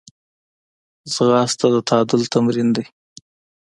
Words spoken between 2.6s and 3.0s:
دی